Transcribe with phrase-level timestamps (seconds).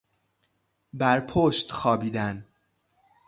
[0.93, 2.45] بر پشت خوابیدن